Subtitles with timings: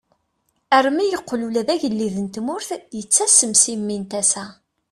[0.77, 4.53] Armi yeqqel ula d agellid n tmurt yettasem si mmi n tasa-s.